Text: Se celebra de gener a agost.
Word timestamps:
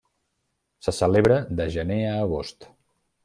Se 0.85 0.93
celebra 0.99 1.37
de 1.61 1.67
gener 1.77 1.99
a 2.13 2.17
agost. 2.25 2.67